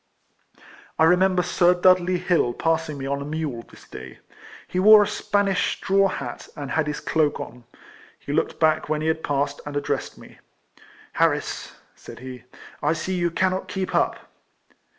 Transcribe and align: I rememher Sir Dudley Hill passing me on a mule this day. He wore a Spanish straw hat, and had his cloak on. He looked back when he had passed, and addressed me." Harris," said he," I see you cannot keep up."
I 0.97 1.05
rememher 1.05 1.45
Sir 1.45 1.75
Dudley 1.75 2.17
Hill 2.17 2.53
passing 2.53 2.97
me 2.97 3.05
on 3.05 3.21
a 3.21 3.23
mule 3.23 3.63
this 3.69 3.87
day. 3.87 4.17
He 4.67 4.79
wore 4.79 5.03
a 5.03 5.07
Spanish 5.07 5.75
straw 5.77 6.07
hat, 6.07 6.47
and 6.57 6.71
had 6.71 6.87
his 6.87 6.99
cloak 6.99 7.39
on. 7.39 7.65
He 8.17 8.33
looked 8.33 8.59
back 8.59 8.89
when 8.89 9.01
he 9.01 9.07
had 9.07 9.23
passed, 9.23 9.61
and 9.63 9.77
addressed 9.77 10.17
me." 10.17 10.39
Harris," 11.19 11.73
said 11.93 12.17
he," 12.17 12.45
I 12.81 12.93
see 12.93 13.13
you 13.13 13.29
cannot 13.29 13.67
keep 13.67 13.93
up." 13.93 14.15